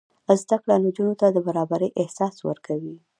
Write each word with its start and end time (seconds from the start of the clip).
زده 0.41 0.57
کړه 0.61 0.75
نجونو 0.85 1.13
ته 1.21 1.27
د 1.31 1.37
برابرۍ 1.47 1.89
احساس 2.01 2.35
ورکوي. 2.49 2.95